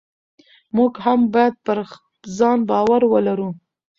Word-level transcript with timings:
موږ 0.75 0.93
هم 1.05 1.19
باید 1.33 1.55
پر 1.65 1.77
ځان 2.37 2.59
باور 2.69 3.01
ولرو. 3.07 3.49